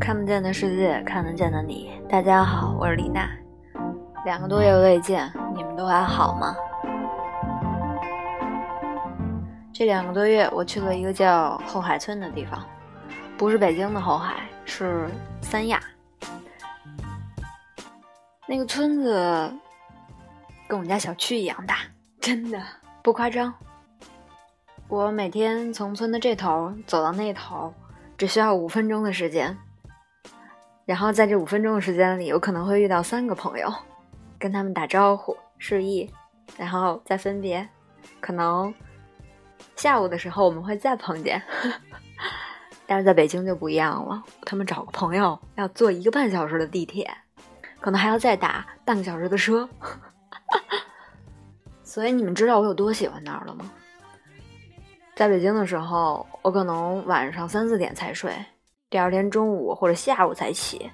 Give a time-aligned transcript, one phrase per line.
[0.00, 2.00] 看不见的世界，看得见的你。
[2.08, 3.28] 大家好，我是李娜。
[4.24, 6.54] 两个多月未见，你们都还好吗？
[9.72, 12.64] 这两个多月，我去了一个叫后海村的地方，
[13.36, 15.08] 不是北京的后海，是
[15.42, 15.80] 三亚。
[18.46, 19.52] 那个村子
[20.68, 21.78] 跟我们家小区一样大，
[22.20, 22.58] 真的
[23.02, 23.52] 不夸张。
[24.86, 27.74] 我每天从村的这头走到那头，
[28.16, 29.56] 只需要五分钟的时间。
[30.88, 33.70] 然后在这五分钟的时间里，有可能会遇到三个朋友，
[34.38, 36.10] 跟他们打招呼示意，
[36.56, 37.68] 然后再分别。
[38.20, 38.72] 可能
[39.76, 41.42] 下午的时候我们会再碰见，
[42.88, 44.24] 但是在北京就不一样了。
[44.46, 47.06] 他们找个朋友要坐一个半小时的地铁，
[47.80, 49.68] 可能还要再打半个小时的车。
[51.84, 53.70] 所以你们知道我有多喜欢那儿了吗？
[55.14, 58.32] 在北京的时候，我可能晚上三四点才睡，
[58.90, 60.90] 第二天中午或者下午才起。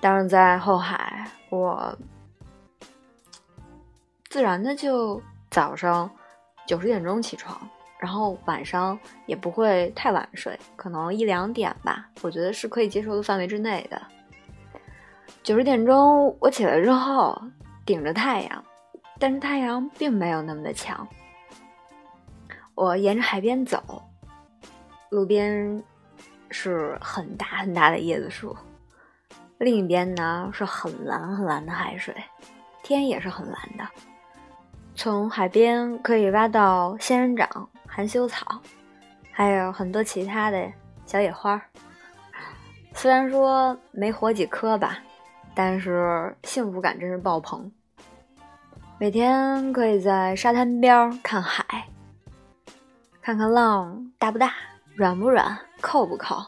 [0.00, 1.96] 但是在后海，我
[4.28, 6.10] 自然的就早上
[6.66, 7.58] 九十点钟起床，
[7.98, 14.00] 然后晚上也不会太晚睡，可能一两点吧，我觉得是可以接受的范围之内的。
[15.42, 17.40] 九十点钟我起来之后，
[17.86, 18.64] 顶着太阳，
[19.18, 21.08] 但是太阳并没有那么的强。
[22.74, 24.02] 我沿着海边走，
[25.08, 25.82] 路边
[26.50, 28.56] 是很大很大的椰子树，
[29.58, 32.14] 另一边呢是很蓝很蓝的海水，
[32.82, 33.84] 天也是很蓝的。
[34.94, 38.60] 从海边可以挖到仙人掌、含羞草，
[39.30, 40.72] 还有很多其他的
[41.04, 41.60] 小野花。
[42.94, 44.98] 虽然说没活几棵吧，
[45.54, 47.70] 但是幸福感真是爆棚。
[48.98, 51.84] 每天可以在沙滩边看海。
[53.20, 54.54] 看看浪大不大，
[54.96, 56.42] 软不软，扣不扣？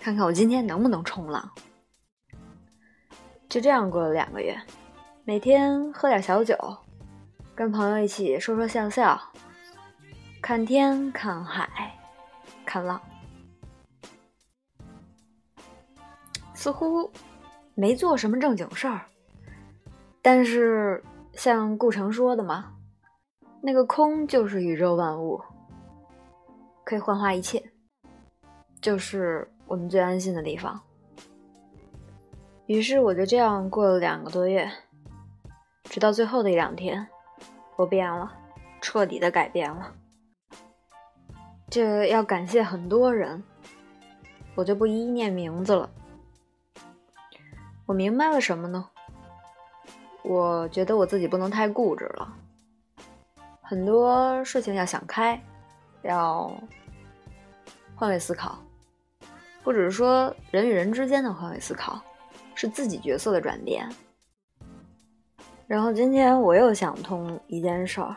[0.00, 1.48] 看看我今天能不能冲浪？
[3.48, 4.60] 就这样过了两个月，
[5.22, 6.56] 每天喝点小酒，
[7.54, 9.16] 跟朋友一起说说笑笑，
[10.40, 11.96] 看天看海
[12.66, 13.00] 看浪，
[16.54, 17.08] 似乎
[17.76, 19.02] 没做什么正经事儿。
[20.20, 21.00] 但是
[21.34, 22.72] 像顾城说的嘛，
[23.62, 25.40] 那个空就是宇宙万物。
[26.92, 27.72] 可以幻化一切，
[28.82, 30.78] 就是我们最安心的地方。
[32.66, 34.70] 于是我就这样过了两个多月，
[35.84, 37.08] 直到最后的一两天，
[37.76, 38.30] 我变了，
[38.82, 39.94] 彻底的改变了。
[41.70, 43.42] 这要感谢很多人，
[44.54, 45.88] 我就不一一念名字了。
[47.86, 48.86] 我明白了什么呢？
[50.24, 52.36] 我觉得我自己不能太固执了，
[53.62, 55.42] 很多事情要想开。
[56.04, 56.52] 要
[58.02, 58.58] 换位思考，
[59.62, 62.02] 不只是说人与人之间的换位思考，
[62.52, 63.88] 是自己角色的转变。
[65.68, 68.16] 然后今天我又想通一件事儿，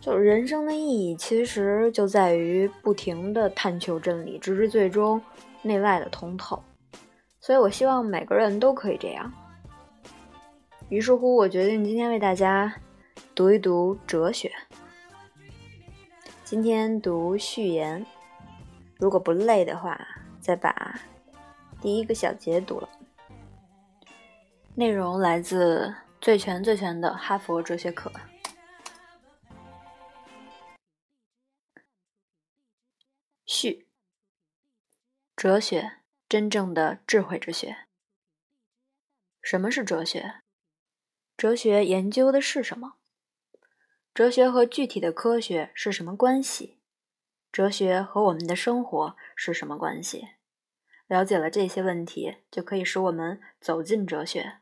[0.00, 5.20] 就是人生的意义其实就在于不停的探求真理，直至最终
[5.60, 6.58] 内外的通透。
[7.40, 9.30] 所以我希望每个人都可以这样。
[10.88, 12.74] 于是乎，我决定今天为大家
[13.34, 14.50] 读一读哲学。
[16.44, 18.06] 今天读序言，
[19.04, 20.00] 如果不累的话，
[20.40, 20.98] 再把
[21.78, 22.88] 第一个小节读了。
[24.74, 28.10] 内容来自最全最全的哈佛哲学课。
[33.44, 33.86] 序：
[35.36, 37.76] 哲学，真正的智慧之学。
[39.42, 40.36] 什么是哲学？
[41.36, 42.94] 哲学研究的是什么？
[44.14, 46.78] 哲学和具体的科学是什么关系？
[47.54, 50.30] 哲学和我们的生活是什么关系？
[51.06, 54.54] 了解了这些问题，就可以使我们走进哲学，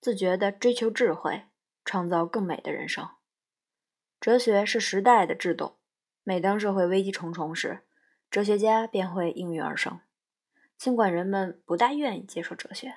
[0.00, 1.42] 自觉地追求智慧，
[1.84, 3.06] 创造更美的人生。
[4.18, 5.76] 哲学是时代的制动，
[6.22, 7.80] 每当社会危机重重时，
[8.30, 10.00] 哲学家便会应运而生。
[10.78, 12.94] 尽管人们不大愿意接受哲学，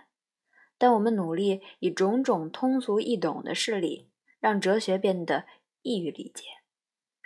[0.78, 4.10] 但我们努力以种种通俗易懂的事例，
[4.40, 5.44] 让哲学变得。
[5.82, 6.46] 易于理解，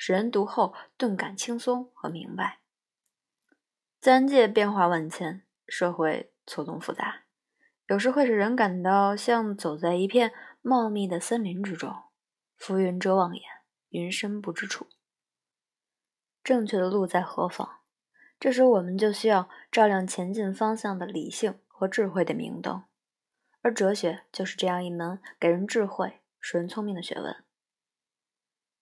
[0.01, 2.61] 使人读后顿感轻松和明白。
[3.99, 7.23] 自然界变化万千，社会错综复杂，
[7.87, 10.31] 有时会使人感到像走在一片
[10.61, 11.93] 茂密的森林之中，
[12.55, 13.43] 浮云遮望眼，
[13.89, 14.87] 云深不知处。
[16.41, 17.81] 正确的路在何方？
[18.39, 22.85] 这时我们就需要照亮前进方向的理性和智慧的明灯，
[23.61, 27.43] 而哲学就是这样一门给人智慧、使人聪明的学问。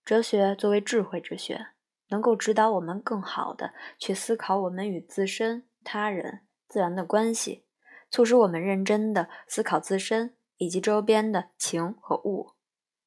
[0.07, 1.67] 哲学作为智慧之学，
[2.07, 7.65] 能够指导我们更好的去思考我们与自身、他人自然的关系，
[8.09, 12.53] 促使我们认真的思考自身以及周边的情和物。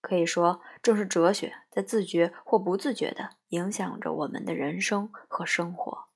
[0.03, 6.09] 可以说，正是哲学在自觉或不自觉地影响着我们的人生和生活。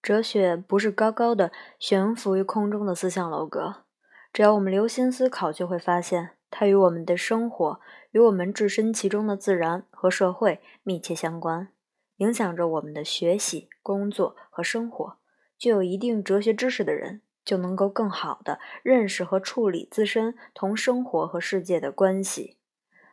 [0.00, 3.86] 哲学不是高高的悬浮于空中的思想楼阁，
[4.32, 7.80] 只要我们留心思考，就会发现它与我们的生活、
[8.12, 11.72] 与我们置身其中的自然和社会密切相关，
[12.18, 15.18] 影响着我们的学习、工作和生活。
[15.58, 17.22] 具有一定哲学知识的人。
[17.44, 22.56] 就能够更好的认识和处理自身同生活和世界的关系，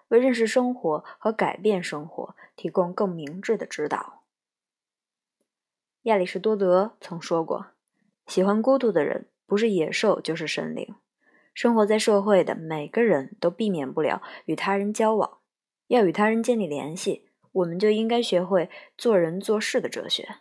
[0.08, 4.24] 为认识生活和改变生活提供更明智的指导。
[6.04, 7.72] 亚里士多德曾说过
[8.26, 10.96] ：“喜欢孤独的人，不是野兽就是神灵。”
[11.54, 15.40] 生活在社会的每个人都避免不了与他人交往，
[15.88, 20.38] 要与他人建立联系，我们就应该学会做人做事的哲学。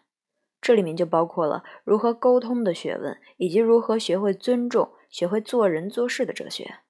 [0.61, 6.81] 这里面就包括了如何沟通的学问，以及如何学会尊重、学会做人做事的哲学。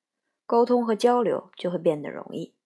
[0.45, 2.57] 沟通和交流就会变得容易。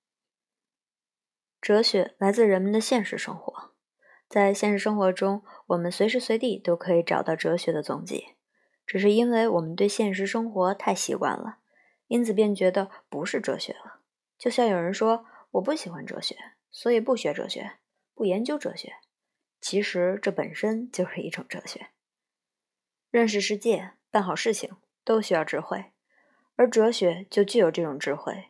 [1.61, 3.73] 哲学来自人们的现实生活，
[4.29, 8.34] 在现实生活中，我们随时随地都可以找到哲学的踪迹。
[8.87, 11.59] 只是因为我们对现实生活太习惯了，
[12.07, 14.01] 因此便觉得不是哲学了。
[14.39, 16.37] 就像有人说：“我不喜欢哲学，
[16.71, 17.79] 所以不学哲学，
[18.15, 18.95] 不研究哲学。”
[19.61, 21.87] 其实这本身就是一种哲学。
[23.11, 25.87] 认识世界、办好事情都需要智慧，
[26.57, 28.49] 而哲学就具有这种智慧。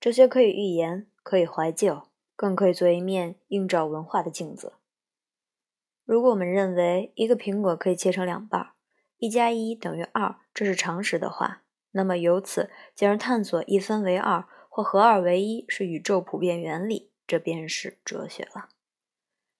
[0.00, 4.72] 哲学可以预言，可以怀旧，更可以做一面映照文化的镜子。
[6.04, 8.71] 如果我们认为一个苹果可以切成两半儿，
[9.22, 18.70] 一加一等于二，这是常识的话，那么由此进而探索一分为二或合二为一是宇宙普遍原理，这便是哲学了。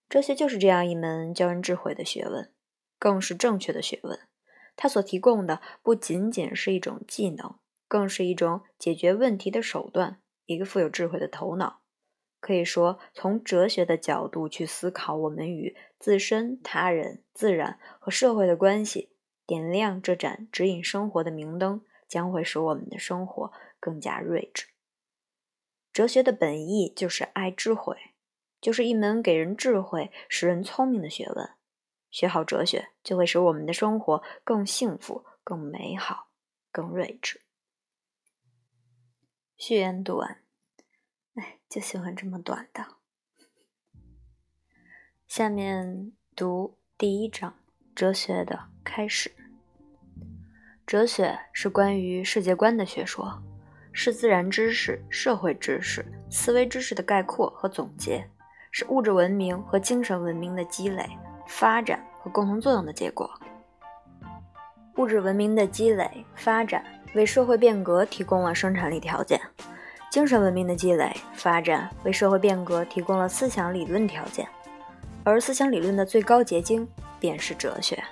[0.09, 2.53] 哲学就是这样一门教人智慧的学问，
[2.99, 4.19] 更是正确的学问。
[4.75, 7.55] 它所提供的不仅仅是一种技能，
[7.87, 11.83] 更是一种解决问题的手段，一个富有智慧的头脑。
[12.41, 19.12] 可以说，从哲学的角度去思考我们与自身、他人、自然和社会的关系，
[19.53, 24.69] 点亮这盏指引生活的明灯，将会使我们的生活更加睿智。
[25.93, 27.99] 哲学的本意就是爱智慧。
[28.63, 31.51] 就是一门给人智慧、使人聪明的学问。
[32.13, 36.29] 学好哲学，就会使我们的生活更幸福、更美好、
[36.71, 37.43] 更睿智。
[39.57, 40.45] 序言读完，
[41.35, 42.87] 哎，就喜欢这么短的。
[45.27, 47.59] 下面读第一章：
[47.97, 49.42] 哲学的开始。
[50.87, 53.43] 哲学是关于世界观的学说，
[53.93, 58.25] 是自然知识、社会知识、思维知识的概括和总结。
[58.75, 61.07] 是物质文明和精神文明的积累、
[61.47, 63.31] 发展和共同作用的结果。
[64.97, 66.83] 物质文明的积累、发展
[67.15, 69.39] 为社会变革提供了生产力条件；
[70.11, 74.49] 精神文明的积累、发展为社会变革提供了思想理论条件。
[75.23, 76.89] 而思想理论的最高结晶
[77.21, 78.03] 便是哲学。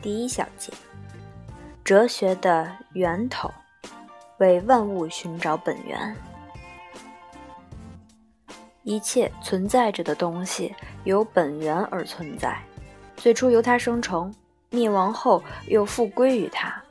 [0.00, 0.72] 第一小节，
[1.84, 3.52] 哲学的源头，
[4.38, 6.16] 为万物寻找本源。
[8.84, 10.74] 一切存在着的东西
[11.04, 12.58] 由本源而存在，
[13.18, 14.34] 最初由它生成，
[14.70, 16.82] 灭亡后又复归于它。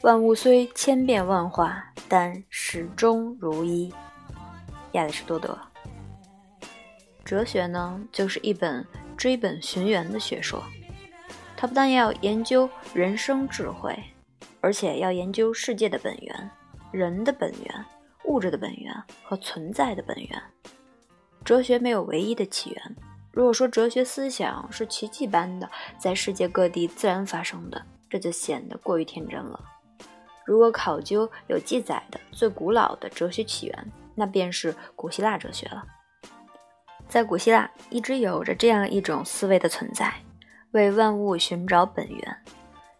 [0.00, 3.92] 万物虽千变万化，但始终如一。
[4.92, 5.58] 亚里士多德。
[7.26, 8.86] 哲学呢，就是一本
[9.18, 10.62] 追本寻源的学说。
[11.58, 13.94] 它不但要研究人生智慧，
[14.60, 16.50] 而且要研究世界的本源、
[16.92, 17.84] 人的本源、
[18.24, 20.42] 物质的本源和存在的本源。
[21.44, 22.96] 哲学没有唯一的起源。
[23.32, 29.64] 如果说哲学思想是奇迹般的在世界各地自然发生的，这就显得过于天真了。
[30.44, 35.84] 如果考究有记载的最古老的哲学起源，那便是古希腊哲学了。
[37.08, 40.12] 在古希腊，一直有着这样一种思维的存在：
[40.72, 42.36] 为万物寻找本源。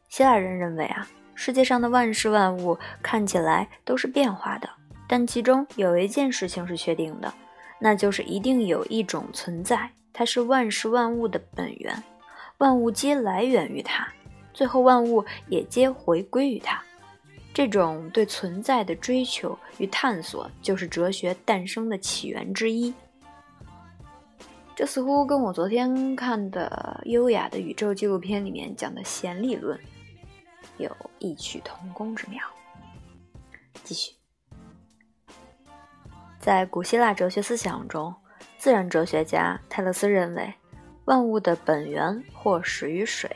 [0.08, 1.06] 希腊人认为啊，
[1.42, 4.68] 世界上的万事万物看起来都是变化的，
[5.08, 7.32] 但其中有一件事情是确定的。
[7.78, 12.04] 那就是一定有一种存在，它是万事万物的本源，
[12.58, 14.06] 万物皆来源于它，
[14.52, 16.78] 最后万物也皆回归于它。
[17.54, 22.92] 这种对存在的追求与探索，就是哲学诞生的起源之一。
[24.76, 29.80] 这似乎跟我昨天看的《优雅的宇宙》纪录片里面讲的弦理论
[30.80, 32.42] 有异曲同工之妙。
[33.84, 34.12] 继续。
[36.38, 38.14] 在古希腊哲学思想中，
[38.56, 40.54] 自然哲学家泰勒斯认为，
[41.04, 43.30] 万物的本源或始于水，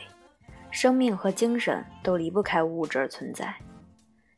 [0.70, 3.54] 生命和精神都离不开物质而存在。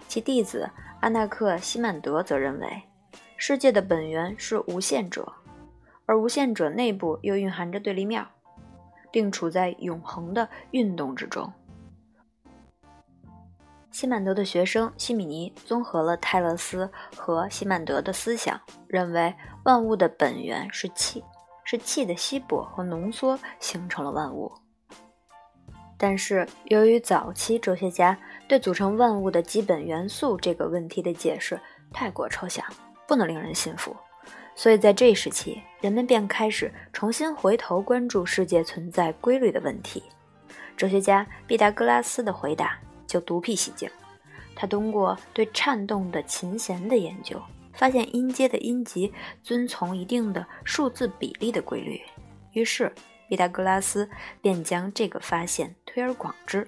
[0.09, 0.69] 其弟子
[1.01, 2.83] 阿纳克西曼德则认为，
[3.37, 5.33] 世界的本源是无限者，
[6.07, 8.27] 而无限者内部又蕴含着对立面，
[9.13, 11.53] 并处在永恒的运动之中。
[13.97, 16.87] 西曼德的学生西米尼综合了泰勒斯
[17.17, 19.35] 和西曼德的思想，认为
[19.65, 21.25] 万物的本源是气，
[21.65, 24.53] 是气的稀薄和浓缩形成了万物。
[25.97, 28.15] 但是，由于早期哲学家
[28.47, 31.59] 对组成万物的基本元素这个问题的解释
[31.91, 32.63] 太过抽象，
[33.09, 33.97] 不能令人信服，
[34.55, 40.03] 所以在这一时期，人们便开始重新回头关注世界存在规律的问题。
[40.77, 43.91] 哲学家毕达哥拉斯的回答就独辟蹊径，
[44.55, 47.41] 他通过对颤动的琴弦的研究，
[47.73, 52.01] 发现音阶的音级遵从一定的数字比例的规律，
[52.53, 52.93] 于是。
[53.29, 54.09] 毕达哥拉斯
[54.41, 56.65] 便将这个发现推而广之，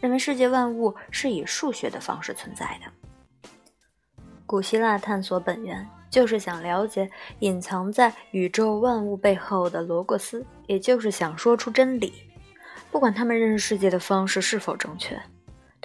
[0.00, 4.20] 认为世界万物是以数学的方式存在的。
[4.44, 12.12] 古希腊探索本源，就是想了解隐藏在宇宙万物背后的罗格斯，也就是想说出真理。
[12.90, 15.16] 不管他们认识世界的方式是否正确，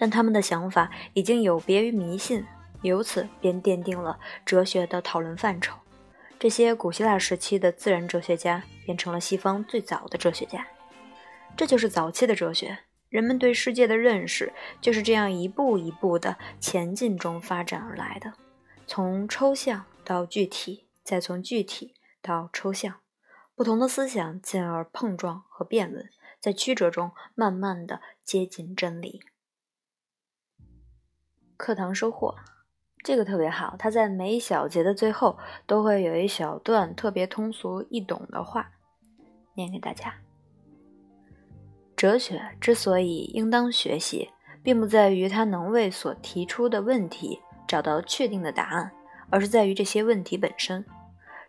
[0.02, 2.46] 但他们的想法已经有别于迷信，
[2.84, 5.78] 由此便奠定了哲学的讨论范畴。
[6.40, 10.66] 这些古希腊时期的自然哲学家变成了西方最早的哲学家，
[11.58, 12.80] 这就是早期的哲学。
[13.10, 18.32] 人们对世界的认识就是这样一步一步的前进中发展而来的，
[18.88, 23.02] 从抽象到具体，再从具体到抽象，
[23.54, 26.08] 不同的思想进而碰撞和辩论，
[26.40, 29.20] 在曲折中慢慢的接近真理。
[31.60, 32.34] 课堂收获。
[33.04, 35.38] 这个特别好，他在每一小节的最后
[35.68, 38.72] 都会有一小段特别通俗易懂的话，
[39.56, 40.16] 念给大家。
[41.98, 44.30] 哲学之所以应当学习，
[44.64, 47.38] 并不在于它能为所提出的问题
[47.68, 48.90] 找到确定的答案，
[49.30, 50.84] 而是在于这些问题本身。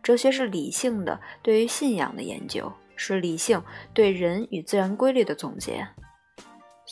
[0.03, 3.63] 哲学是理性的对于信仰的研究，是理性
[3.95, 5.87] 对人与自然规律的总结。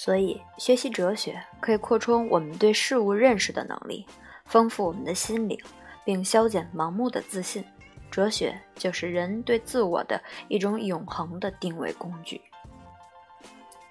[0.01, 4.07] 所以，学习哲学可以扩充我们对事物认识的能力。
[4.45, 5.59] 丰富我们的心灵，
[6.05, 7.65] 并消减盲目的自信。
[8.09, 12.41] 哲学就是人对自我的一种永恒的定位工具。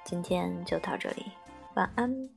[0.05, 1.25] 今天就到这里，
[1.75, 2.36] 晚安。